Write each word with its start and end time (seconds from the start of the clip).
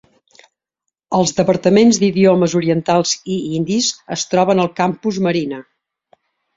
Els 1.17 1.33
departaments 1.39 2.01
d'idiomes 2.05 2.57
orientals 2.61 3.15
i 3.37 3.41
indis 3.61 3.93
es 4.19 4.27
troben 4.35 4.67
al 4.67 4.75
Campus 4.85 5.25
Marina. 5.31 5.67